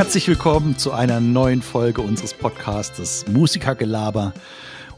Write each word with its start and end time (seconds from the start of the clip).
Herzlich 0.00 0.28
willkommen 0.28 0.78
zu 0.78 0.92
einer 0.92 1.20
neuen 1.20 1.60
Folge 1.60 2.00
unseres 2.00 2.32
Podcastes 2.32 3.26
Musikergelaber. 3.28 4.32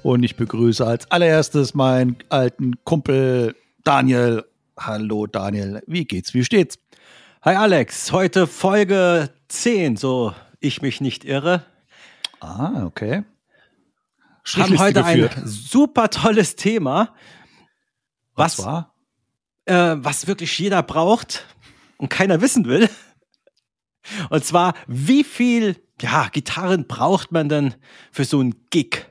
Und 0.04 0.22
ich 0.22 0.36
begrüße 0.36 0.86
als 0.86 1.10
allererstes 1.10 1.74
meinen 1.74 2.18
alten 2.28 2.74
Kumpel 2.84 3.56
Daniel. 3.82 4.44
Hallo 4.78 5.26
Daniel, 5.26 5.82
wie 5.88 6.04
geht's, 6.04 6.34
wie 6.34 6.44
steht's? 6.44 6.78
Hi 7.42 7.56
Alex, 7.56 8.12
heute 8.12 8.46
Folge 8.46 9.30
10, 9.48 9.96
so 9.96 10.34
ich 10.60 10.82
mich 10.82 11.00
nicht 11.00 11.24
irre. 11.24 11.64
Ah, 12.38 12.84
okay. 12.84 13.24
Haben 14.54 14.78
heute 14.78 15.02
geführt. 15.02 15.36
ein 15.36 15.48
super 15.48 16.10
tolles 16.10 16.54
Thema. 16.54 17.12
Was, 18.36 18.56
was 18.58 18.66
war? 18.66 18.94
Äh, 19.64 19.96
was 19.96 20.28
wirklich 20.28 20.56
jeder 20.60 20.84
braucht 20.84 21.44
und 21.98 22.08
keiner 22.08 22.40
wissen 22.40 22.66
will. 22.66 22.88
Und 24.30 24.44
zwar, 24.44 24.74
wie 24.86 25.24
viel 25.24 25.76
ja, 26.00 26.28
Gitarren 26.28 26.86
braucht 26.86 27.32
man 27.32 27.48
denn 27.48 27.74
für 28.10 28.24
so 28.24 28.40
einen 28.40 28.68
Gig? 28.70 29.06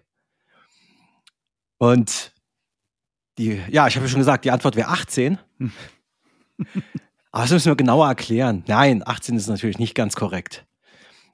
Und 1.78 2.34
die, 3.38 3.62
ja, 3.70 3.88
ich 3.88 3.96
habe 3.96 4.06
ja 4.06 4.10
schon 4.10 4.20
gesagt, 4.20 4.46
die 4.46 4.52
Antwort 4.52 4.76
wäre 4.76 4.90
18. 4.90 5.40
Aber 7.32 7.44
das 7.44 7.52
müssen 7.52 7.72
wir 7.72 7.76
genauer 7.76 8.08
erklären. 8.08 8.64
Nein, 8.68 9.04
18 9.06 9.38
ist 9.38 9.48
natürlich 9.48 9.80
nicht 9.80 9.96
ganz 9.96 10.16
korrekt. 10.16 10.66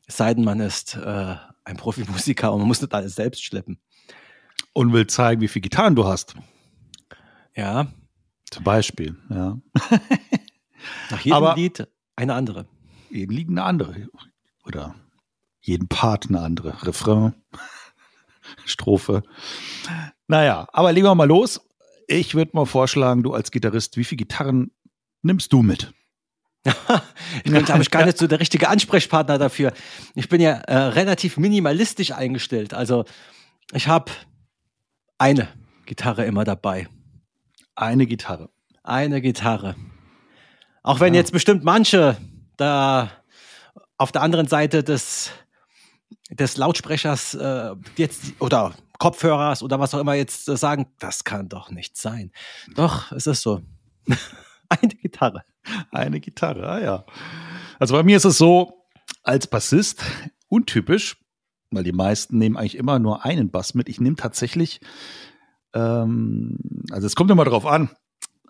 Es 0.05 0.18
sei 0.18 0.34
denn, 0.34 0.44
man 0.44 0.60
ist 0.60 0.96
äh, 0.96 1.36
ein 1.66 1.76
Profimusiker 1.76 2.54
und 2.54 2.60
man 2.60 2.68
muss 2.68 2.82
nicht 2.82 2.94
alles 2.94 3.16
selbst 3.16 3.44
schleppen. 3.44 3.80
Und 4.74 4.94
will 4.94 5.08
zeigen, 5.08 5.42
wie 5.42 5.48
viele 5.48 5.64
Gitarren 5.64 5.96
du 5.96 6.05
hast. 6.05 6.36
Ja. 7.55 7.88
Zum 8.52 8.64
Beispiel, 8.64 9.18
ja. 9.30 9.58
Nach 11.10 11.20
jedem 11.20 11.34
Aber 11.36 11.55
Lied 11.55 11.88
eine 12.16 12.36
andere. 12.36 12.68
Jeden 13.18 13.35
Lied 13.35 13.49
eine 13.49 13.63
andere. 13.63 14.07
Oder 14.63 14.93
jeden 15.60 15.87
Part 15.87 16.27
eine 16.29 16.40
andere. 16.41 16.85
Refrain, 16.85 17.34
Strophe. 18.65 19.24
Naja, 20.27 20.68
aber 20.71 20.91
legen 20.91 21.07
wir 21.07 21.15
mal 21.15 21.27
los. 21.27 21.62
Ich 22.07 22.35
würde 22.35 22.51
mal 22.54 22.65
vorschlagen, 22.65 23.24
du 23.24 23.34
als 23.34 23.49
Gitarrist, 23.49 23.98
wie 23.98 24.04
viele 24.04 24.18
Gitarren 24.18 24.71
nimmst 25.24 25.51
du 25.51 25.63
mit? 25.63 25.91
ich 27.43 27.51
bin, 27.51 27.65
glaube 27.65 27.82
ich, 27.82 27.90
gar 27.90 28.05
nicht 28.05 28.20
so 28.20 28.27
der 28.27 28.40
richtige 28.40 28.70
Ansprechpartner 28.70 29.40
dafür. 29.40 29.74
Ich 30.13 30.29
bin 30.29 30.40
ja 30.40 30.52
äh, 30.52 30.77
relativ 30.77 31.37
minimalistisch 31.37 32.12
eingestellt. 32.12 32.76
Also 32.76 33.05
ich 33.74 33.87
habe 33.87 34.12
eine 35.18 35.48
Gitarre 35.87 36.26
immer 36.26 36.43
dabei. 36.43 36.87
Eine 37.76 38.05
Gitarre. 38.05 38.52
Eine 38.84 39.21
Gitarre. 39.21 39.76
Auch 40.84 40.99
wenn 40.99 41.15
ja. 41.15 41.21
jetzt 41.21 41.31
bestimmt 41.31 41.63
manche 41.63 42.18
da 42.58 43.12
auf 43.98 44.12
der 44.12 44.22
anderen 44.22 44.48
Seite 44.48 44.84
des, 44.84 45.32
des 46.30 46.58
Lautsprechers 46.58 47.34
äh, 47.34 47.76
jetzt 47.96 48.34
oder 48.40 48.74
Kopfhörers 48.99 49.64
oder 49.64 49.80
was 49.80 49.94
auch 49.94 49.99
immer 49.99 50.14
jetzt 50.14 50.49
äh, 50.49 50.58
sagen, 50.58 50.88
das 50.99 51.24
kann 51.24 51.49
doch 51.49 51.70
nicht 51.72 51.98
sein. 51.98 52.32
Doch, 52.76 53.12
es 53.12 53.27
ist 53.27 53.41
so. 53.41 53.62
Eine 54.70 54.94
Gitarre. 54.94 55.44
Eine 55.91 56.20
Gitarre, 56.20 56.68
ah 56.68 56.80
ja. 56.80 57.05
Also 57.80 57.94
bei 57.94 58.04
mir 58.04 58.18
ist 58.18 58.26
es 58.26 58.38
so, 58.38 58.86
als 59.24 59.48
Bassist 59.48 60.04
untypisch, 60.49 61.18
weil 61.71 61.84
die 61.84 61.92
meisten 61.92 62.38
nehmen 62.38 62.58
eigentlich 62.58 62.77
immer 62.77 62.99
nur 62.99 63.26
einen 63.26 63.52
Bass 63.52 63.74
mit. 63.74 63.90
Ich 63.90 63.99
nehme 63.99 64.16
tatsächlich, 64.16 64.80
ähm, 65.74 66.58
also 66.92 67.08
es 67.08 67.16
kommt 67.16 67.31
immer 67.31 67.46
darauf 67.46 67.66
an, 67.66 67.90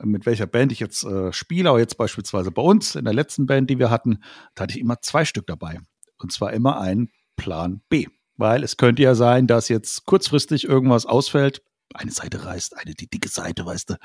mit 0.01 0.25
welcher 0.25 0.47
Band 0.47 0.71
ich 0.71 0.79
jetzt 0.79 1.03
äh, 1.03 1.31
spiele, 1.33 1.69
aber 1.69 1.79
jetzt 1.79 1.97
beispielsweise 1.97 2.51
bei 2.51 2.61
uns 2.61 2.95
in 2.95 3.05
der 3.05 3.13
letzten 3.13 3.45
Band, 3.45 3.69
die 3.69 3.79
wir 3.79 3.89
hatten, 3.89 4.23
da 4.55 4.63
hatte 4.63 4.75
ich 4.75 4.81
immer 4.81 5.01
zwei 5.01 5.25
Stück 5.25 5.47
dabei. 5.47 5.79
Und 6.19 6.31
zwar 6.31 6.53
immer 6.53 6.80
ein 6.80 7.09
Plan 7.35 7.81
B. 7.89 8.07
Weil 8.37 8.63
es 8.63 8.77
könnte 8.77 9.02
ja 9.02 9.15
sein, 9.15 9.47
dass 9.47 9.67
jetzt 9.67 10.05
kurzfristig 10.05 10.65
irgendwas 10.65 11.05
ausfällt, 11.07 11.63
eine 11.93 12.11
Seite 12.11 12.45
reißt, 12.45 12.77
eine 12.77 12.93
die 12.93 13.09
dicke 13.09 13.30
Seite, 13.30 13.65
weißt 13.65 13.91
du. 13.91 13.95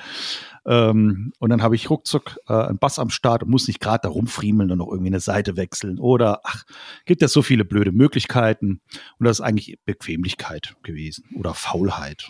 Ähm, 0.67 1.33
und 1.39 1.51
dann 1.51 1.63
habe 1.63 1.75
ich 1.75 1.91
ruckzuck 1.91 2.39
äh, 2.49 2.55
einen 2.55 2.79
Bass 2.79 2.99
am 2.99 3.11
Start 3.11 3.43
und 3.43 3.51
muss 3.51 3.67
nicht 3.67 3.81
gerade 3.81 4.03
da 4.05 4.09
rumfriemeln 4.09 4.71
und 4.71 4.79
noch 4.79 4.89
irgendwie 4.89 5.11
eine 5.11 5.21
Seite 5.21 5.57
wechseln. 5.57 5.99
Oder 5.99 6.41
ach, 6.45 6.65
gibt 7.05 7.23
ja 7.23 7.29
so 7.29 7.43
viele 7.43 7.65
blöde 7.65 7.93
Möglichkeiten. 7.93 8.81
Und 9.19 9.27
das 9.27 9.39
ist 9.39 9.45
eigentlich 9.45 9.79
Bequemlichkeit 9.85 10.77
gewesen 10.83 11.25
oder 11.37 11.55
Faulheit. 11.55 12.29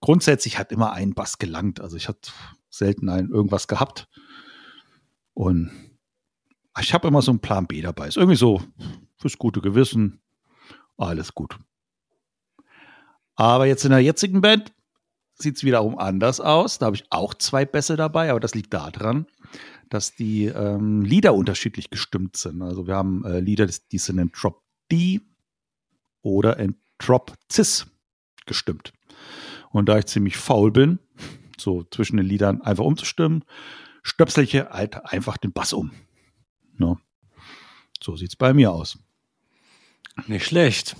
Grundsätzlich 0.00 0.58
hat 0.58 0.72
immer 0.72 0.92
ein 0.92 1.14
Bass 1.14 1.38
gelangt. 1.38 1.80
Also 1.80 1.96
ich 1.96 2.08
hatte 2.08 2.30
selten 2.78 3.08
einen 3.08 3.30
irgendwas 3.30 3.68
gehabt. 3.68 4.08
Und 5.34 5.70
ich 6.80 6.94
habe 6.94 7.08
immer 7.08 7.22
so 7.22 7.30
einen 7.30 7.40
Plan 7.40 7.66
B 7.66 7.80
dabei. 7.82 8.08
Ist 8.08 8.16
irgendwie 8.16 8.36
so 8.36 8.62
fürs 9.16 9.38
gute 9.38 9.60
Gewissen. 9.60 10.20
Alles 10.96 11.34
gut. 11.34 11.58
Aber 13.34 13.66
jetzt 13.66 13.84
in 13.84 13.90
der 13.90 14.00
jetzigen 14.00 14.40
Band 14.40 14.72
sieht 15.34 15.56
es 15.56 15.64
wiederum 15.64 15.98
anders 15.98 16.40
aus. 16.40 16.78
Da 16.78 16.86
habe 16.86 16.96
ich 16.96 17.04
auch 17.10 17.34
zwei 17.34 17.64
Bässe 17.64 17.96
dabei, 17.96 18.30
aber 18.30 18.40
das 18.40 18.54
liegt 18.54 18.72
daran, 18.72 19.26
dass 19.90 20.14
die 20.14 20.46
ähm, 20.46 21.02
Lieder 21.02 21.34
unterschiedlich 21.34 21.90
gestimmt 21.90 22.36
sind. 22.36 22.62
Also 22.62 22.86
wir 22.86 22.94
haben 22.94 23.24
äh, 23.24 23.40
Lieder, 23.40 23.66
die 23.66 23.98
sind 23.98 24.18
in 24.18 24.30
Drop 24.32 24.62
D 24.90 25.20
oder 26.22 26.58
in 26.58 26.76
Drop 26.98 27.34
Cis 27.52 27.86
gestimmt. 28.46 28.92
Und 29.70 29.88
da 29.88 29.98
ich 29.98 30.06
ziemlich 30.06 30.36
faul 30.38 30.72
bin, 30.72 30.98
so 31.58 31.84
zwischen 31.84 32.16
den 32.16 32.26
Liedern 32.26 32.62
einfach 32.62 32.84
umzustimmen, 32.84 33.44
stöpsel 34.02 34.44
ich 34.44 34.54
halt 34.54 35.04
einfach 35.06 35.36
den 35.36 35.52
Bass 35.52 35.72
um. 35.72 35.92
No. 36.76 36.98
So 38.02 38.16
sieht 38.16 38.30
es 38.30 38.36
bei 38.36 38.52
mir 38.52 38.72
aus. 38.72 38.98
Nicht 40.26 40.46
schlecht. 40.46 40.96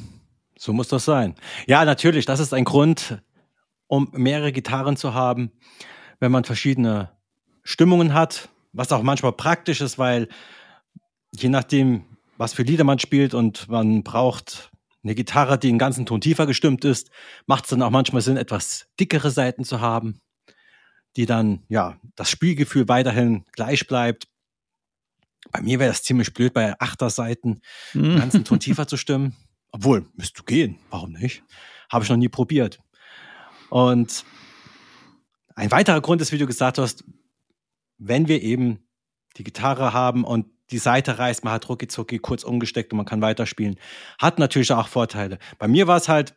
So 0.58 0.72
muss 0.72 0.88
das 0.88 1.04
sein. 1.04 1.34
Ja, 1.66 1.84
natürlich, 1.84 2.24
das 2.24 2.40
ist 2.40 2.54
ein 2.54 2.64
Grund, 2.64 3.22
um 3.86 4.08
mehrere 4.12 4.52
Gitarren 4.52 4.96
zu 4.96 5.14
haben, 5.14 5.52
wenn 6.18 6.32
man 6.32 6.44
verschiedene 6.44 7.10
Stimmungen 7.62 8.14
hat, 8.14 8.48
was 8.72 8.92
auch 8.92 9.02
manchmal 9.02 9.32
praktisch 9.32 9.80
ist, 9.80 9.98
weil 9.98 10.28
je 11.34 11.48
nachdem, 11.48 12.04
was 12.36 12.54
für 12.54 12.62
Lieder 12.62 12.84
man 12.84 12.98
spielt 12.98 13.34
und 13.34 13.68
man 13.68 14.02
braucht 14.02 14.70
eine 15.02 15.14
Gitarre, 15.14 15.58
die 15.58 15.68
einen 15.68 15.78
ganzen 15.78 16.06
Ton 16.06 16.20
tiefer 16.20 16.46
gestimmt 16.46 16.84
ist, 16.84 17.10
macht 17.46 17.64
es 17.64 17.70
dann 17.70 17.82
auch 17.82 17.90
manchmal 17.90 18.22
Sinn, 18.22 18.36
etwas 18.36 18.88
dickere 18.98 19.30
Seiten 19.30 19.64
zu 19.64 19.80
haben, 19.80 20.20
die 21.16 21.26
dann, 21.26 21.62
ja, 21.68 21.98
das 22.14 22.30
Spielgefühl 22.30 22.88
weiterhin 22.88 23.44
gleich 23.52 23.86
bleibt. 23.86 24.28
Bei 25.50 25.60
mir 25.60 25.78
wäre 25.78 25.90
das 25.90 26.02
ziemlich 26.02 26.34
blöd, 26.34 26.52
bei 26.52 26.78
Achterseiten 26.78 27.60
einen 27.94 28.18
ganzen 28.18 28.44
Ton 28.44 28.60
tiefer 28.60 28.86
zu 28.86 28.96
stimmen. 28.96 29.36
Obwohl, 29.70 30.06
müsste 30.14 30.42
gehen. 30.44 30.78
Warum 30.90 31.12
nicht? 31.12 31.42
Habe 31.90 32.04
ich 32.04 32.10
noch 32.10 32.16
nie 32.16 32.28
probiert. 32.28 32.80
Und 33.70 34.24
ein 35.54 35.70
weiterer 35.70 36.00
Grund 36.00 36.20
ist, 36.20 36.32
wie 36.32 36.38
du 36.38 36.46
gesagt 36.46 36.78
hast, 36.78 37.04
wenn 37.98 38.28
wir 38.28 38.42
eben 38.42 38.86
die 39.36 39.44
Gitarre 39.44 39.92
haben 39.92 40.24
und 40.24 40.46
die 40.70 40.78
Seite 40.78 41.18
reißt, 41.18 41.44
man 41.44 41.52
hat 41.52 41.68
rucki 41.68 42.18
kurz 42.18 42.42
umgesteckt 42.42 42.92
und 42.92 42.96
man 42.96 43.06
kann 43.06 43.22
weiterspielen, 43.22 43.76
hat 44.18 44.38
natürlich 44.38 44.72
auch 44.72 44.88
Vorteile. 44.88 45.38
Bei 45.58 45.68
mir 45.68 45.86
war 45.86 45.96
es 45.96 46.08
halt, 46.08 46.34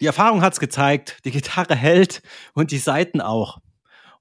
die 0.00 0.06
Erfahrung 0.06 0.42
hat 0.42 0.52
es 0.52 0.60
gezeigt, 0.60 1.18
die 1.24 1.30
Gitarre 1.30 1.74
hält 1.76 2.22
und 2.52 2.70
die 2.70 2.78
Seiten 2.78 3.20
auch. 3.20 3.58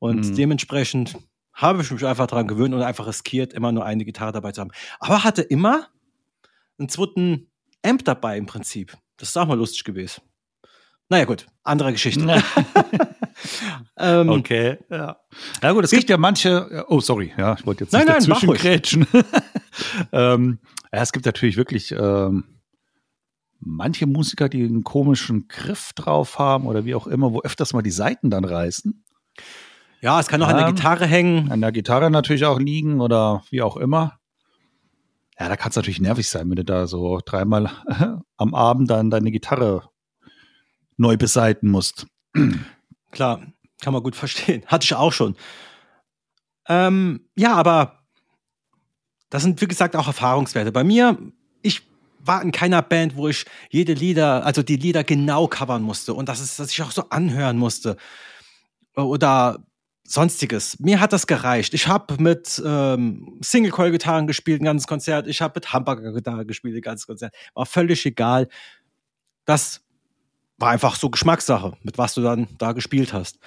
Und 0.04 0.32
mhm. 0.32 0.36
dementsprechend 0.36 1.16
habe 1.54 1.82
ich 1.82 1.90
mich 1.90 2.06
einfach 2.06 2.28
daran 2.28 2.46
gewöhnt 2.46 2.76
und 2.76 2.82
einfach 2.82 3.08
riskiert, 3.08 3.54
immer 3.54 3.72
nur 3.72 3.86
eine 3.86 4.04
Gitarre 4.04 4.34
dabei 4.34 4.52
zu 4.52 4.60
haben. 4.60 4.72
Aber 5.00 5.24
hatte 5.24 5.44
immer 5.44 5.88
einen 6.78 6.90
zweiten 6.90 7.48
Amp 7.86 8.04
dabei 8.04 8.38
im 8.38 8.46
Prinzip. 8.46 8.98
Das 9.16 9.30
ist 9.30 9.38
auch 9.38 9.48
mal 9.48 9.58
lustig 9.58 9.86
gewesen. 9.86 10.22
Naja, 11.08 11.24
gut, 11.24 11.46
andere 11.64 11.94
Geschichte. 11.94 12.44
ähm, 13.98 14.28
okay, 14.28 14.78
ja. 14.90 15.22
Ja 15.62 15.72
gut, 15.72 15.86
es 15.86 15.92
gibt 15.92 16.10
ja 16.10 16.18
manche, 16.18 16.84
oh 16.90 17.00
sorry, 17.00 17.32
ja, 17.38 17.56
ich 17.58 17.66
wollte 17.66 17.86
jetzt 17.86 17.94
nicht 17.94 18.06
nein, 18.06 18.16
dazwischen 18.16 18.50
nein, 18.50 18.58
grätschen. 18.58 19.08
ähm, 20.12 20.60
ja, 20.92 21.02
es 21.02 21.14
gibt 21.14 21.26
natürlich 21.26 21.56
wirklich 21.56 21.94
ähm, 21.98 22.60
manche 23.62 24.06
Musiker, 24.06 24.50
die 24.50 24.66
einen 24.66 24.84
komischen 24.84 25.48
Griff 25.48 25.94
drauf 25.94 26.40
haben 26.40 26.68
oder 26.68 26.84
wie 26.84 26.94
auch 26.94 27.08
immer, 27.08 27.32
wo 27.32 27.40
öfters 27.40 27.72
mal 27.72 27.84
die 27.84 27.90
Seiten 27.90 28.30
dann 28.30 28.44
reißen. 28.44 29.02
Ja, 30.04 30.20
es 30.20 30.28
kann 30.28 30.42
auch 30.44 30.50
ja, 30.50 30.56
an 30.56 30.66
der 30.66 30.74
Gitarre 30.74 31.08
hängen. 31.08 31.50
An 31.50 31.62
der 31.62 31.72
Gitarre 31.72 32.12
natürlich 32.12 32.44
auch 32.44 32.60
liegen 32.60 33.00
oder 33.00 33.42
wie 33.52 33.62
auch 33.62 33.78
immer. 33.78 34.20
Ja, 35.40 35.48
da 35.48 35.56
kann 35.56 35.70
es 35.70 35.78
natürlich 35.78 36.02
nervig 36.02 36.28
sein, 36.28 36.50
wenn 36.50 36.58
du 36.58 36.66
da 36.66 36.88
so 36.88 37.22
dreimal 37.26 37.72
am 38.38 38.54
Abend 38.54 38.92
dann 38.92 39.10
deine 39.10 39.32
Gitarre 39.32 39.90
neu 40.98 41.16
beseiten 41.16 41.70
musst. 41.70 42.06
Klar, 43.12 43.44
kann 43.82 43.94
man 43.94 44.04
gut 44.04 44.18
verstehen. 44.18 44.64
Hatte 44.68 44.84
ich 44.84 44.94
auch 44.94 45.14
schon. 45.14 45.38
Ähm, 46.68 47.30
ja, 47.38 47.54
aber 47.56 48.04
das 49.30 49.44
sind, 49.44 49.62
wie 49.62 49.68
gesagt, 49.68 49.96
auch 49.96 50.08
Erfahrungswerte. 50.08 50.74
Bei 50.74 50.84
mir, 50.84 51.18
ich 51.62 51.82
war 52.20 52.42
in 52.42 52.52
keiner 52.52 52.82
Band, 52.82 53.16
wo 53.16 53.30
ich 53.30 53.46
jede 53.70 53.94
Lieder, 53.94 54.46
also 54.46 54.64
die 54.64 54.76
Lieder 54.76 55.06
genau 55.06 55.48
covern 55.48 55.82
musste 55.82 56.14
und 56.14 56.28
dass, 56.28 56.42
es, 56.42 56.58
dass 56.58 56.72
ich 56.72 56.82
auch 56.82 56.92
so 56.92 57.08
anhören 57.10 57.58
musste. 57.58 57.96
Oder 58.96 59.64
sonstiges. 60.06 60.80
Mir 60.80 61.00
hat 61.00 61.14
das 61.14 61.28
gereicht. 61.28 61.74
Ich 61.74 61.88
habe 61.88 62.22
mit 62.22 62.62
ähm, 62.66 63.40
Single-Coil-Gitarren 63.42 64.28
gespielt, 64.28 64.62
ein 64.62 64.66
ganzes 64.66 64.88
Konzert. 64.88 65.28
Ich 65.28 65.42
habe 65.42 65.54
mit 65.56 65.72
Hamburger-Gitarre 65.72 66.46
gespielt, 66.46 66.76
ein 66.76 66.82
ganzes 66.82 67.08
Konzert. 67.08 67.34
War 67.54 67.66
völlig 67.66 68.06
egal. 68.06 68.48
Das 69.46 69.82
war 70.58 70.70
einfach 70.70 70.96
so 70.96 71.10
Geschmackssache, 71.10 71.74
mit 71.82 71.98
was 71.98 72.14
du 72.14 72.22
dann 72.22 72.48
da 72.58 72.74
gespielt 72.74 73.14
hast. 73.14 73.40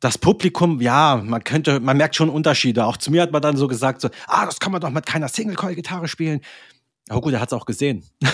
Das 0.00 0.18
Publikum, 0.18 0.80
ja, 0.80 1.20
man 1.24 1.42
könnte, 1.42 1.80
man 1.80 1.96
merkt 1.96 2.16
schon 2.16 2.28
Unterschiede. 2.28 2.84
Auch 2.84 2.96
zu 2.96 3.10
mir 3.10 3.22
hat 3.22 3.32
man 3.32 3.40
dann 3.42 3.56
so 3.56 3.66
gesagt, 3.66 4.00
so, 4.00 4.08
ah, 4.26 4.44
das 4.44 4.60
kann 4.60 4.72
man 4.72 4.80
doch 4.80 4.90
mit 4.90 5.06
keiner 5.06 5.28
Single-Coil-Gitarre 5.28 6.08
spielen. 6.08 6.40
Aber 7.08 7.20
gut, 7.20 7.32
er 7.32 7.40
hat 7.40 7.48
es 7.48 7.52
auch 7.52 7.66
gesehen. 7.66 8.04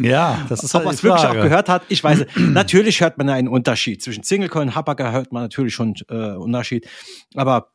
Ja, 0.00 0.46
das 0.48 0.62
ist 0.62 0.74
halt 0.74 0.82
Ob 0.82 0.86
man 0.86 0.94
es 0.94 1.02
wirklich 1.02 1.24
auch 1.24 1.32
gehört 1.32 1.68
hat, 1.68 1.82
ich 1.88 2.04
weiß. 2.04 2.24
natürlich 2.36 3.00
hört 3.00 3.18
man 3.18 3.28
einen 3.30 3.48
Unterschied. 3.48 4.00
Zwischen 4.00 4.22
Single 4.22 4.48
Coil 4.48 4.62
und 4.62 4.76
Humbucker 4.76 5.10
hört 5.10 5.32
man 5.32 5.42
natürlich 5.42 5.74
schon 5.74 5.94
äh, 6.08 6.36
Unterschied. 6.36 6.88
Aber 7.34 7.72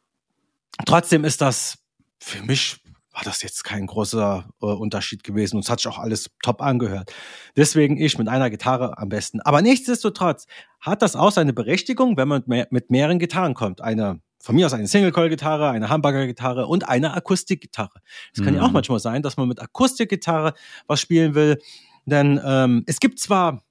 trotzdem 0.86 1.26
ist 1.26 1.42
das 1.42 1.80
für 2.24 2.42
mich 2.44 2.78
war 3.12 3.22
das 3.24 3.44
jetzt 3.44 3.64
kein 3.64 3.86
großer 3.86 4.50
äh, 4.62 4.66
Unterschied 4.66 5.24
gewesen 5.24 5.58
und 5.58 5.66
es 5.66 5.70
hat 5.70 5.80
sich 5.80 5.88
auch 5.88 6.00
alles 6.00 6.32
top 6.42 6.62
angehört. 6.62 7.14
Deswegen 7.56 7.98
ich 7.98 8.18
mit 8.18 8.28
einer 8.28 8.50
Gitarre 8.50 8.98
am 8.98 9.10
besten. 9.10 9.40
Aber 9.42 9.62
nichtsdestotrotz 9.62 10.48
hat 10.80 11.04
das 11.04 11.16
auch 11.16 11.32
seine 11.32 11.54
Berechtigung, 11.54 12.18
wenn 12.18 12.28
man 12.28 12.40
mit, 12.40 12.48
mehr, 12.48 12.68
mit 12.72 12.90
mehreren 12.90 13.20
Gitarren 13.20 13.54
kommt. 13.54 13.82
Eine 13.82 14.20
von 14.44 14.56
mir 14.56 14.66
aus 14.66 14.74
eine 14.74 14.88
Single-Coil-Gitarre, 14.88 15.70
eine 15.70 15.88
Hamburger-Gitarre 15.88 16.68
und 16.68 16.90
eine 16.90 17.14
Akustikgitarre. 17.14 18.02
Es 18.34 18.44
kann 18.44 18.54
mhm. 18.54 18.58
ja 18.58 18.64
auch 18.64 18.68
mhm. 18.68 18.74
manchmal 18.74 19.00
sein, 19.00 19.22
dass 19.22 19.38
man 19.38 19.48
mit 19.48 19.62
Akustikgitarre 19.62 20.54
was 20.86 21.00
spielen 21.00 21.34
will. 21.34 21.60
Denn 22.06 22.42
ähm, 22.44 22.84
es 22.86 23.00
gibt 23.00 23.20
zwar 23.20 23.64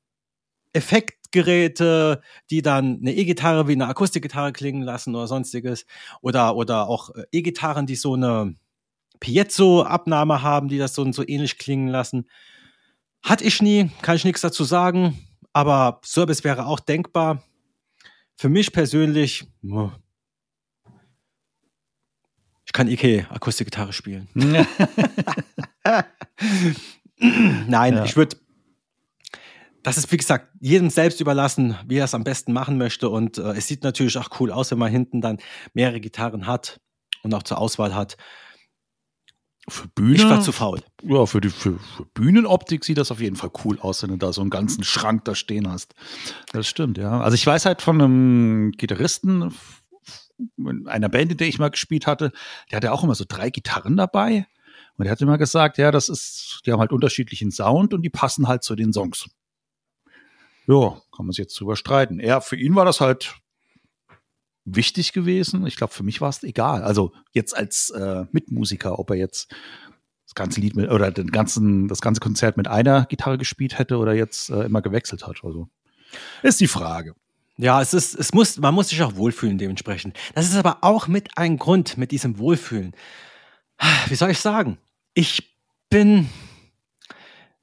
Effektgeräte, 0.73 2.23
die 2.49 2.63
dann 2.63 3.01
eine 3.03 3.13
E-Gitarre 3.13 3.69
wie 3.69 3.73
eine 3.73 3.87
Akustikgitarre 3.87 4.55
klingen 4.55 4.81
lassen 4.81 5.15
oder 5.15 5.27
sonstiges. 5.27 5.85
Oder, 6.23 6.57
oder 6.57 6.89
auch 6.89 7.11
äh, 7.11 7.25
E-Gitarren, 7.33 7.87
die 7.87 7.97
so 7.97 8.15
eine 8.15 8.55
Piezo-Abnahme 9.21 10.41
haben, 10.41 10.69
die 10.69 10.79
das 10.79 10.95
so, 10.95 11.13
so 11.13 11.23
ähnlich 11.29 11.59
klingen 11.59 11.89
lassen. 11.89 12.27
Hatte 13.23 13.45
ich 13.45 13.61
nie, 13.61 13.91
kann 14.01 14.17
ich 14.17 14.25
nichts 14.25 14.41
dazu 14.41 14.65
sagen. 14.65 15.19
Aber 15.53 16.01
Service 16.03 16.45
wäre 16.45 16.65
auch 16.65 16.81
denkbar. 16.81 17.43
Für 18.37 18.49
mich 18.49 18.73
persönlich, 18.73 19.47
ich 22.73 22.75
kann 22.75 22.89
Ike 22.89 23.27
Akustikgitarre 23.29 23.93
spielen. 23.93 24.29
Nein, 27.69 27.95
ja. 27.95 28.05
ich 28.07 28.17
würde. 28.17 28.39
Das 29.83 29.99
ist, 29.99 30.11
wie 30.11 30.17
gesagt, 30.17 30.49
jedem 30.59 30.89
selbst 30.89 31.21
überlassen, 31.21 31.77
wie 31.87 31.99
er 31.99 32.07
es 32.07 32.15
am 32.15 32.25
besten 32.25 32.55
machen 32.55 32.79
möchte. 32.79 33.11
Und 33.11 33.37
äh, 33.37 33.53
es 33.53 33.69
sieht 33.69 33.85
natürlich 33.85 34.17
auch 34.17 34.41
cool 34.41 34.51
aus, 34.51 34.71
wenn 34.71 34.79
man 34.79 34.91
hinten 34.91 35.21
dann 35.21 35.37
mehrere 35.75 36.01
Gitarren 36.01 36.47
hat 36.47 36.81
und 37.23 37.35
auch 37.35 37.43
zur 37.43 37.59
Auswahl 37.59 37.95
hat. 37.95 38.17
Für 39.69 39.89
Bühne? 39.89 40.15
Ich 40.15 40.25
war 40.25 40.41
zu 40.41 40.53
faul. 40.53 40.81
Ja, 41.03 41.27
für 41.27 41.43
die 41.43 41.51
für, 41.51 41.79
für, 41.79 42.07
Bühnenoptik 42.15 42.87
sieht 42.87 42.97
das 42.97 43.11
auf 43.11 43.21
jeden 43.21 43.37
Fall 43.37 43.51
cool 43.67 43.79
aus, 43.81 44.03
wenn 44.03 44.09
du 44.09 44.17
da 44.17 44.33
so 44.33 44.41
einen 44.41 44.49
ganzen 44.49 44.83
Schrank 44.83 45.27
da 45.27 45.35
stehen 45.35 45.71
hast. 45.71 45.95
Das 46.53 46.67
stimmt, 46.67 46.97
ja. 46.97 47.21
Also 47.21 47.35
ich 47.35 47.47
weiß 47.47 47.67
halt 47.67 47.83
von 47.83 48.01
einem 48.01 48.73
Gitarristen 48.73 49.53
in 50.57 50.87
einer 50.87 51.09
Band, 51.09 51.33
in 51.33 51.39
der 51.39 51.49
ich 51.49 51.59
mal 51.59 51.71
gespielt 51.71 52.07
hatte, 52.07 52.33
der 52.71 52.77
hatte 52.77 52.93
auch 52.93 53.05
immer 53.05 53.15
so 53.15 53.25
drei 53.27 53.51
Gitarren 53.51 53.97
dabei. 53.97 54.47
Und 54.97 55.07
er 55.07 55.13
hat 55.13 55.21
immer 55.21 55.39
gesagt, 55.39 55.79
ja, 55.79 55.91
das 55.91 56.09
ist, 56.09 56.61
die 56.67 56.73
haben 56.73 56.81
halt 56.81 56.93
unterschiedlichen 56.93 57.51
Sound 57.51 57.95
und 57.95 58.03
die 58.03 58.11
passen 58.11 58.49
halt 58.49 58.63
zu 58.63 58.75
den 58.75 58.93
Songs. 58.93 59.29
Ja, 60.67 61.01
kann 61.15 61.27
man 61.27 61.33
sich 61.33 61.39
jetzt 61.39 61.59
drüber 61.59 61.77
streiten. 61.77 62.21
Er, 62.21 62.41
für 62.41 62.57
ihn 62.57 62.75
war 62.75 62.85
das 62.85 63.01
halt 63.01 63.35
wichtig 64.65 65.13
gewesen. 65.13 65.67
Ich 65.67 65.77
glaube, 65.77 65.93
für 65.93 66.05
mich 66.05 66.21
war 66.21 66.29
es 66.29 66.43
egal. 66.43 66.83
Also 66.83 67.13
jetzt 67.33 67.57
als 67.57 67.91
äh, 67.91 68.27
Mitmusiker, 68.31 68.99
ob 68.99 69.11
er 69.11 69.17
jetzt 69.17 69.53
das 70.27 70.35
ganze 70.35 70.61
Lied 70.61 70.77
mit 70.77 70.91
oder 70.91 71.11
den 71.11 71.31
ganzen, 71.31 71.89
das 71.89 72.01
ganze 72.01 72.21
Konzert 72.21 72.57
mit 72.57 72.69
einer 72.69 73.07
Gitarre 73.07 73.39
gespielt 73.39 73.79
hätte 73.79 73.99
oder 73.99 74.15
jetzt 74.15 74.51
äh, 74.51 74.63
immer 74.63 74.83
gewechselt 74.83 75.27
hat. 75.27 75.43
Also 75.43 75.69
ist 76.43 76.61
die 76.61 76.69
Frage. 76.69 77.15
Ja, 77.63 77.81
es 77.81 77.95
ist, 77.95 78.17
es 78.17 78.35
muss, 78.35 78.59
man 78.59 78.75
muss 78.75 78.89
sich 78.89 79.01
auch 79.05 79.15
wohlfühlen 79.15 79.57
dementsprechend. 79.57 80.19
Das 80.35 80.49
ist 80.49 80.57
aber 80.57 80.79
auch 80.81 81.07
mit 81.07 81.39
ein 81.39 81.59
Grund 81.59 81.97
mit 81.97 82.11
diesem 82.11 82.39
Wohlfühlen. 82.39 82.93
Wie 84.09 84.17
soll 84.17 84.33
ich 84.33 84.41
sagen? 84.41 84.79
Ich 85.15 85.57
bin, 85.89 86.29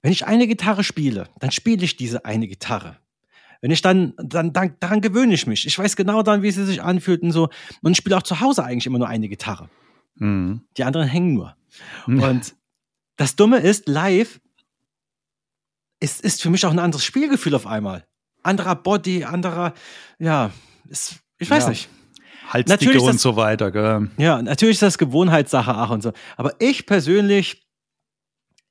wenn 0.01 0.13
ich 0.13 0.25
eine 0.25 0.48
Gitarre 0.48 0.86
spiele, 0.86 1.28
dann 1.40 1.51
spiele 1.51 1.84
ich 1.84 1.98
diese 1.98 2.24
eine 2.24 2.48
Gitarre. 2.48 2.96
Wenn 3.60 3.72
ich 3.72 3.81
dann, 3.81 4.13
dann, 4.16 4.54
dann 4.54 4.78
daran 4.80 5.01
gewöhne 5.01 5.34
ich 5.34 5.48
mich. 5.48 5.68
Ich 5.68 5.78
weiß 5.78 5.98
genau 5.98 6.24
dann, 6.24 6.44
wie 6.44 6.51
sie 6.51 6.66
sich 6.66 6.81
anfühlt 6.81 7.22
und 7.22 7.34
so. 7.34 7.50
Und 7.81 7.92
ich 7.92 7.98
spiele 7.98 8.16
auch 8.16 8.24
zu 8.24 8.40
Hause 8.40 8.63
eigentlich 8.63 8.86
immer 8.86 9.00
nur 9.00 9.10
eine 9.10 9.28
Gitarre. 9.28 9.69
Mhm. 10.16 10.62
Die 10.78 10.86
anderen 10.86 11.10
hängen 11.10 11.34
nur. 11.34 11.57
Mhm. 12.07 12.24
Und 12.24 12.56
das 13.18 13.36
Dumme 13.36 13.57
ist, 13.57 13.90
live 13.90 14.40
ist, 16.00 16.22
ist 16.22 16.42
für 16.42 16.50
mich 16.50 16.66
auch 16.66 16.72
ein 16.72 16.80
anderes 16.80 17.04
Spielgefühl 17.04 17.54
auf 17.54 17.68
einmal 17.68 18.06
anderer 18.44 18.75
Body, 18.75 19.24
anderer, 19.24 19.74
ja, 20.18 20.51
ist, 20.88 21.19
ich 21.38 21.50
weiß 21.50 21.63
ja. 21.63 21.69
nicht. 21.69 21.89
Halsdicke 22.47 23.01
und 23.01 23.19
so 23.19 23.36
weiter, 23.36 23.71
gell? 23.71 24.09
Ja, 24.18 24.41
natürlich 24.41 24.77
ist 24.77 24.81
das 24.81 24.97
Gewohnheitssache 24.97 25.77
auch 25.77 25.91
und 25.91 26.01
so. 26.01 26.13
Aber 26.36 26.56
ich 26.59 26.86
persönlich, 26.88 27.68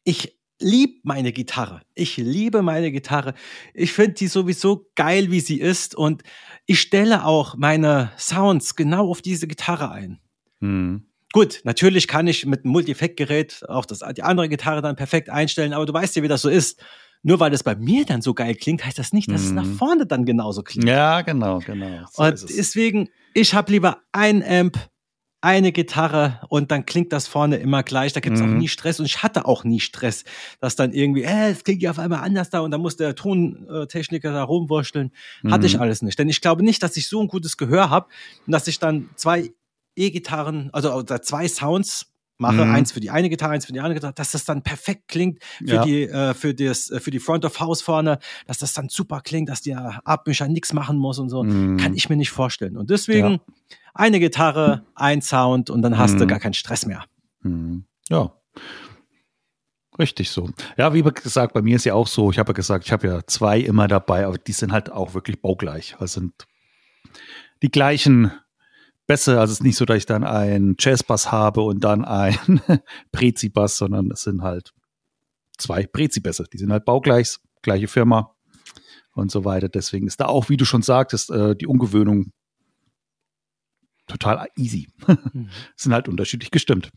ich 0.02 0.36
liebe 0.60 1.00
meine 1.04 1.32
Gitarre. 1.32 1.82
Ich 1.94 2.16
liebe 2.16 2.62
meine 2.62 2.90
Gitarre. 2.90 3.34
Ich 3.74 3.92
finde 3.92 4.14
die 4.14 4.26
sowieso 4.26 4.86
geil, 4.96 5.30
wie 5.30 5.40
sie 5.40 5.60
ist. 5.60 5.94
Und 5.94 6.22
ich 6.66 6.80
stelle 6.80 7.24
auch 7.24 7.56
meine 7.56 8.10
Sounds 8.18 8.74
genau 8.74 9.08
auf 9.10 9.22
diese 9.22 9.46
Gitarre 9.46 9.90
ein. 9.90 10.18
Hm. 10.60 11.04
Gut, 11.32 11.60
natürlich 11.64 12.08
kann 12.08 12.26
ich 12.26 12.46
mit 12.46 12.64
einem 12.64 12.72
Multi-Effekt-Gerät 12.72 13.64
auch 13.68 13.84
das, 13.84 14.00
die 14.16 14.22
andere 14.22 14.48
Gitarre 14.48 14.82
dann 14.82 14.96
perfekt 14.96 15.28
einstellen, 15.28 15.74
aber 15.74 15.84
du 15.84 15.92
weißt 15.92 16.16
ja, 16.16 16.22
wie 16.22 16.28
das 16.28 16.40
so 16.40 16.48
ist 16.48 16.82
nur 17.28 17.40
weil 17.40 17.52
es 17.52 17.62
bei 17.62 17.76
mir 17.76 18.06
dann 18.06 18.22
so 18.22 18.32
geil 18.32 18.54
klingt, 18.54 18.86
heißt 18.86 18.98
das 18.98 19.12
nicht, 19.12 19.30
dass 19.30 19.42
mhm. 19.42 19.46
es 19.46 19.52
nach 19.52 19.64
mhm. 19.64 19.74
vorne 19.74 20.06
dann 20.06 20.24
genauso 20.24 20.62
klingt. 20.62 20.88
Ja, 20.88 21.20
genau, 21.20 21.58
genau. 21.58 22.06
So 22.10 22.22
und 22.22 22.42
deswegen, 22.48 23.10
ich 23.34 23.52
habe 23.52 23.70
lieber 23.70 23.98
ein 24.12 24.42
Amp, 24.42 24.78
eine 25.42 25.70
Gitarre 25.70 26.40
und 26.48 26.70
dann 26.70 26.86
klingt 26.86 27.12
das 27.12 27.28
vorne 27.28 27.56
immer 27.56 27.82
gleich. 27.82 28.14
Da 28.14 28.20
gibt 28.20 28.36
es 28.36 28.42
mhm. 28.42 28.54
auch 28.54 28.58
nie 28.58 28.68
Stress 28.68 28.98
und 28.98 29.04
ich 29.04 29.22
hatte 29.22 29.44
auch 29.44 29.62
nie 29.62 29.78
Stress, 29.78 30.24
dass 30.60 30.74
dann 30.74 30.94
irgendwie, 30.94 31.22
äh, 31.22 31.50
es 31.50 31.64
klingt 31.64 31.82
ja 31.82 31.90
auf 31.90 31.98
einmal 31.98 32.20
anders 32.20 32.48
da 32.48 32.60
und 32.60 32.70
dann 32.70 32.80
muss 32.80 32.96
der 32.96 33.14
Tontechniker 33.14 34.32
da 34.32 34.42
rumwurschteln. 34.42 35.12
Mhm. 35.42 35.52
Hatte 35.52 35.66
ich 35.66 35.74
mhm. 35.74 35.82
alles 35.82 36.00
nicht. 36.00 36.18
Denn 36.18 36.30
ich 36.30 36.40
glaube 36.40 36.62
nicht, 36.64 36.82
dass 36.82 36.96
ich 36.96 37.08
so 37.08 37.20
ein 37.20 37.28
gutes 37.28 37.58
Gehör 37.58 37.90
habe 37.90 38.08
und 38.46 38.52
dass 38.52 38.66
ich 38.68 38.78
dann 38.78 39.10
zwei 39.16 39.52
E-Gitarren, 39.96 40.70
also 40.72 41.02
zwei 41.02 41.46
Sounds 41.46 42.06
mache, 42.38 42.64
mhm. 42.64 42.74
eins 42.74 42.92
für 42.92 43.00
die 43.00 43.10
eine 43.10 43.28
Gitarre, 43.28 43.52
eins 43.52 43.66
für 43.66 43.72
die 43.72 43.80
andere 43.80 43.94
Gitarre, 43.94 44.14
dass 44.14 44.30
das 44.30 44.44
dann 44.44 44.62
perfekt 44.62 45.08
klingt 45.08 45.42
für 45.58 45.74
ja. 45.74 45.84
die 45.84 46.04
äh, 46.04 46.34
für 46.34 46.54
das 46.54 46.90
äh, 46.90 47.00
für 47.00 47.10
die 47.10 47.18
Front 47.18 47.44
of 47.44 47.60
House 47.60 47.82
vorne, 47.82 48.18
dass 48.46 48.58
das 48.58 48.72
dann 48.72 48.88
super 48.88 49.20
klingt, 49.20 49.48
dass 49.48 49.60
der 49.62 50.00
Abmischer 50.04 50.48
nichts 50.48 50.72
machen 50.72 50.98
muss 50.98 51.18
und 51.18 51.28
so, 51.28 51.42
mhm. 51.42 51.76
kann 51.76 51.94
ich 51.94 52.08
mir 52.08 52.16
nicht 52.16 52.30
vorstellen. 52.30 52.76
Und 52.76 52.90
deswegen 52.90 53.32
ja. 53.32 53.40
eine 53.94 54.20
Gitarre, 54.20 54.84
ein 54.94 55.20
Sound 55.20 55.70
und 55.70 55.82
dann 55.82 55.98
hast 55.98 56.14
mhm. 56.14 56.18
du 56.20 56.26
gar 56.26 56.40
keinen 56.40 56.54
Stress 56.54 56.86
mehr. 56.86 57.04
Mhm. 57.42 57.84
Ja. 58.08 58.32
Richtig 59.98 60.30
so. 60.30 60.50
Ja, 60.76 60.94
wie 60.94 61.02
gesagt, 61.02 61.54
bei 61.54 61.62
mir 61.62 61.74
ist 61.74 61.84
ja 61.84 61.94
auch 61.94 62.06
so, 62.06 62.30
ich 62.30 62.38
habe 62.38 62.50
ja 62.50 62.54
gesagt, 62.54 62.84
ich 62.86 62.92
habe 62.92 63.08
ja 63.08 63.26
zwei 63.26 63.58
immer 63.58 63.88
dabei, 63.88 64.26
aber 64.26 64.38
die 64.38 64.52
sind 64.52 64.70
halt 64.70 64.92
auch 64.92 65.14
wirklich 65.14 65.42
baugleich. 65.42 65.96
Also 65.98 66.20
sind 66.20 66.46
die 67.62 67.70
gleichen 67.70 68.30
Bässe. 69.08 69.40
Also 69.40 69.52
es 69.52 69.58
ist 69.58 69.64
nicht 69.64 69.76
so, 69.76 69.84
dass 69.84 69.96
ich 69.96 70.06
dann 70.06 70.22
einen 70.22 70.76
Jazzbass 70.78 71.32
habe 71.32 71.62
und 71.62 71.82
dann 71.82 72.04
ein 72.04 72.38
Prezi-Bass, 73.12 73.78
sondern 73.78 74.10
es 74.12 74.22
sind 74.22 74.42
halt 74.42 74.72
zwei 75.56 75.86
Prezi-Bässe. 75.86 76.44
Die 76.52 76.58
sind 76.58 76.70
halt 76.70 76.84
baugleich, 76.84 77.38
gleiche 77.62 77.88
Firma 77.88 78.36
und 79.14 79.32
so 79.32 79.44
weiter. 79.44 79.68
Deswegen 79.68 80.06
ist 80.06 80.20
da 80.20 80.26
auch, 80.26 80.50
wie 80.50 80.56
du 80.56 80.64
schon 80.64 80.82
sagtest, 80.82 81.30
äh, 81.30 81.56
die 81.56 81.66
Ungewöhnung 81.66 82.32
total 84.06 84.46
easy. 84.56 84.88
Mhm. 85.06 85.48
sind 85.76 85.92
halt 85.92 86.08
unterschiedlich 86.08 86.50
gestimmt. 86.50 86.90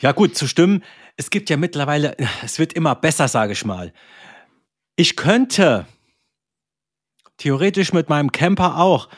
Ja, 0.00 0.12
gut, 0.12 0.36
zu 0.36 0.46
stimmen. 0.46 0.82
Es 1.16 1.30
gibt 1.30 1.50
ja 1.50 1.56
mittlerweile, 1.56 2.16
es 2.42 2.58
wird 2.58 2.72
immer 2.72 2.94
besser, 2.94 3.28
sage 3.28 3.52
ich 3.52 3.64
mal. 3.64 3.92
Ich 4.96 5.16
könnte 5.16 5.86
theoretisch 7.36 7.92
mit 7.92 8.08
meinem 8.08 8.32
Camper 8.32 8.78
auch 8.78 9.08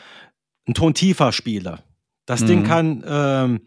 einen 0.65 0.75
Ton 0.75 0.93
tiefer 0.93 1.31
spiele. 1.31 1.79
Das 2.25 2.41
mhm. 2.41 2.47
Ding 2.47 2.63
kann 2.63 3.03
ähm, 3.05 3.61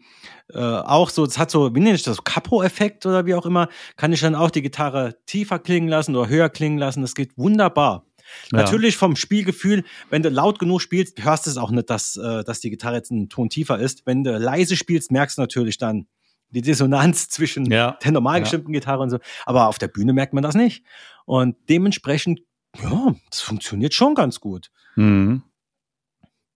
äh, 0.53 0.59
auch 0.59 1.09
so, 1.09 1.25
es 1.25 1.37
hat 1.37 1.51
so, 1.51 1.75
wie 1.75 1.79
nenne 1.79 1.95
ich 1.95 2.03
das, 2.03 2.23
Capo-Effekt 2.23 3.05
oder 3.05 3.25
wie 3.25 3.35
auch 3.35 3.45
immer, 3.45 3.69
kann 3.97 4.13
ich 4.13 4.21
dann 4.21 4.35
auch 4.35 4.49
die 4.49 4.61
Gitarre 4.61 5.17
tiefer 5.25 5.59
klingen 5.59 5.89
lassen 5.89 6.15
oder 6.15 6.29
höher 6.29 6.49
klingen 6.49 6.77
lassen. 6.77 7.01
Das 7.01 7.15
geht 7.15 7.37
wunderbar. 7.37 8.05
Ja. 8.51 8.59
Natürlich 8.59 8.97
vom 8.97 9.15
Spielgefühl, 9.15 9.83
wenn 10.09 10.23
du 10.23 10.29
laut 10.29 10.59
genug 10.59 10.81
spielst, 10.81 11.23
hörst 11.23 11.45
du 11.45 11.49
es 11.49 11.57
auch 11.57 11.71
nicht, 11.71 11.89
dass, 11.89 12.17
äh, 12.17 12.43
dass 12.43 12.59
die 12.59 12.69
Gitarre 12.69 12.95
jetzt 12.95 13.11
einen 13.11 13.29
Ton 13.29 13.49
tiefer 13.49 13.79
ist. 13.79 14.05
Wenn 14.05 14.23
du 14.23 14.37
leise 14.37 14.75
spielst, 14.75 15.11
merkst 15.11 15.37
du 15.37 15.41
natürlich 15.41 15.77
dann 15.77 16.07
die 16.49 16.61
Dissonanz 16.61 17.29
zwischen 17.29 17.65
ja. 17.71 17.97
der 18.03 18.11
normal 18.11 18.41
gestimmten 18.41 18.73
ja. 18.73 18.79
Gitarre 18.79 19.03
und 19.03 19.09
so. 19.09 19.19
Aber 19.45 19.67
auf 19.67 19.77
der 19.77 19.87
Bühne 19.87 20.13
merkt 20.13 20.33
man 20.33 20.43
das 20.43 20.55
nicht. 20.55 20.83
Und 21.25 21.55
dementsprechend, 21.69 22.41
ja, 22.81 23.15
das 23.29 23.41
funktioniert 23.41 23.93
schon 23.93 24.15
ganz 24.15 24.39
gut. 24.39 24.71
Mhm. 24.95 25.43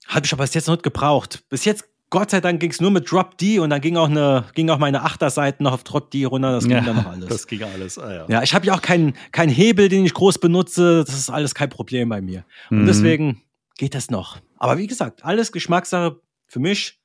Habe 0.07 0.25
ich 0.25 0.33
aber 0.33 0.43
bis 0.43 0.53
jetzt 0.53 0.67
noch 0.67 0.75
nicht 0.75 0.83
gebraucht. 0.83 1.43
Bis 1.49 1.63
jetzt, 1.65 1.85
Gott 2.09 2.31
sei 2.31 2.41
Dank, 2.41 2.59
ging 2.59 2.71
es 2.71 2.81
nur 2.81 2.91
mit 2.91 3.09
Drop 3.09 3.37
D 3.37 3.59
und 3.59 3.69
dann 3.69 3.79
ging 3.79 3.95
auch, 3.95 4.09
eine, 4.09 4.45
ging 4.53 4.69
auch 4.69 4.77
meine 4.77 5.03
Achterseiten 5.03 5.63
noch 5.63 5.71
auf 5.73 5.83
Drop 5.83 6.11
D 6.11 6.25
runter. 6.25 6.51
Das 6.51 6.63
ging 6.65 6.73
ja, 6.73 6.81
dann 6.81 6.97
noch 6.97 7.05
alles. 7.05 7.29
Das 7.29 7.47
ging 7.47 7.63
alles, 7.63 7.97
ah, 7.97 8.13
ja. 8.13 8.25
Ja, 8.27 8.43
ich 8.43 8.53
habe 8.53 8.65
ja 8.65 8.73
auch 8.73 8.81
keinen 8.81 9.13
keinen 9.31 9.49
Hebel, 9.49 9.87
den 9.87 10.05
ich 10.05 10.13
groß 10.13 10.39
benutze. 10.39 11.05
Das 11.05 11.15
ist 11.15 11.29
alles 11.29 11.55
kein 11.55 11.69
Problem 11.69 12.09
bei 12.09 12.21
mir. 12.21 12.43
Und 12.69 12.81
Mhm. 12.81 12.85
deswegen 12.87 13.41
geht 13.77 13.95
das 13.95 14.09
noch. 14.11 14.37
Aber 14.57 14.77
wie 14.77 14.87
gesagt, 14.87 15.23
alles 15.23 15.51
Geschmackssache. 15.51 16.19
Für 16.47 16.59
mich 16.59 16.99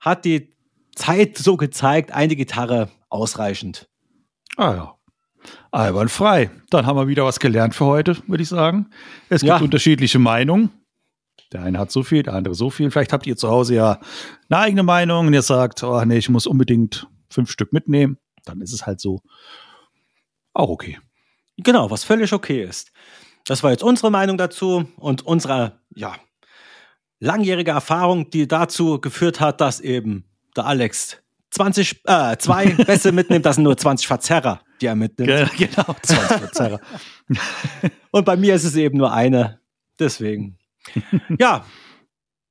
hat 0.00 0.24
die 0.24 0.50
Zeit 0.96 1.38
so 1.38 1.56
gezeigt, 1.56 2.10
eine 2.12 2.34
Gitarre 2.34 2.90
ausreichend. 3.08 3.88
Ah 4.56 4.74
ja. 4.74 4.94
Albernfrei. 5.70 6.50
Dann 6.70 6.86
haben 6.86 6.96
wir 6.96 7.06
wieder 7.08 7.24
was 7.24 7.38
gelernt 7.40 7.74
für 7.74 7.84
heute, 7.84 8.16
würde 8.26 8.42
ich 8.42 8.48
sagen. 8.48 8.90
Es 9.28 9.42
gibt 9.42 9.50
Ja. 9.50 9.58
unterschiedliche 9.60 10.18
Meinungen. 10.18 10.70
Der 11.52 11.62
eine 11.62 11.78
hat 11.78 11.90
so 11.92 12.02
viel, 12.02 12.22
der 12.22 12.34
andere 12.34 12.54
so 12.54 12.70
viel. 12.70 12.90
Vielleicht 12.90 13.12
habt 13.12 13.26
ihr 13.26 13.36
zu 13.36 13.48
Hause 13.48 13.74
ja 13.76 14.00
eine 14.48 14.58
eigene 14.60 14.82
Meinung 14.82 15.26
und 15.28 15.34
ihr 15.34 15.42
sagt, 15.42 15.82
oh 15.82 16.04
nee, 16.04 16.18
ich 16.18 16.28
muss 16.28 16.46
unbedingt 16.46 17.06
fünf 17.30 17.50
Stück 17.50 17.72
mitnehmen. 17.72 18.18
Dann 18.44 18.60
ist 18.60 18.72
es 18.72 18.86
halt 18.86 19.00
so. 19.00 19.20
Auch 20.52 20.68
okay. 20.68 20.98
Genau, 21.56 21.90
was 21.90 22.04
völlig 22.04 22.32
okay 22.32 22.62
ist. 22.62 22.90
Das 23.44 23.62
war 23.62 23.70
jetzt 23.70 23.82
unsere 23.84 24.10
Meinung 24.10 24.38
dazu 24.38 24.86
und 24.96 25.22
unsere, 25.22 25.80
ja, 25.94 26.14
langjährige 27.20 27.70
Erfahrung, 27.72 28.30
die 28.30 28.48
dazu 28.48 29.00
geführt 29.00 29.40
hat, 29.40 29.60
dass 29.60 29.80
eben 29.80 30.24
der 30.56 30.66
Alex 30.66 31.18
20, 31.50 32.00
äh, 32.04 32.36
zwei 32.38 32.66
Bässe 32.84 33.12
mitnimmt, 33.12 33.46
das 33.46 33.56
sind 33.56 33.64
nur 33.64 33.76
20 33.76 34.06
Verzerrer, 34.06 34.60
die 34.80 34.86
er 34.86 34.94
mitnimmt. 34.96 35.28
Ge- 35.56 35.68
Genau, 35.68 35.94
20 36.02 36.16
Verzerrer. 36.38 36.80
Und 38.10 38.24
bei 38.24 38.36
mir 38.36 38.54
ist 38.54 38.64
es 38.64 38.74
eben 38.76 38.98
nur 38.98 39.12
eine. 39.12 39.60
Deswegen. 39.98 40.58
ja, 41.38 41.64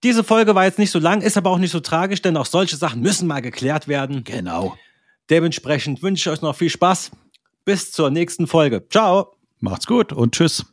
diese 0.03 0.23
Folge 0.23 0.53
war 0.53 0.65
jetzt 0.65 0.79
nicht 0.79 0.91
so 0.91 0.99
lang, 0.99 1.21
ist 1.21 1.37
aber 1.37 1.49
auch 1.49 1.57
nicht 1.57 1.71
so 1.71 1.79
tragisch, 1.79 2.21
denn 2.21 2.35
auch 2.35 2.45
solche 2.45 2.75
Sachen 2.75 3.01
müssen 3.01 3.27
mal 3.27 3.41
geklärt 3.41 3.87
werden. 3.87 4.23
Genau. 4.23 4.77
Dementsprechend 5.29 6.03
wünsche 6.03 6.29
ich 6.29 6.33
euch 6.33 6.41
noch 6.41 6.55
viel 6.55 6.69
Spaß. 6.69 7.11
Bis 7.63 7.91
zur 7.91 8.09
nächsten 8.09 8.47
Folge. 8.47 8.85
Ciao. 8.89 9.35
Macht's 9.59 9.87
gut 9.87 10.11
und 10.11 10.35
tschüss. 10.35 10.72